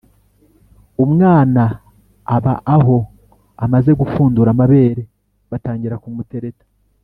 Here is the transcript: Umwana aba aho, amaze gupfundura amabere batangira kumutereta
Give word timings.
Umwana 1.03 1.63
aba 2.35 2.53
aho, 2.75 2.97
amaze 3.63 3.91
gupfundura 3.99 4.49
amabere 4.51 5.01
batangira 5.51 6.01
kumutereta 6.03 6.65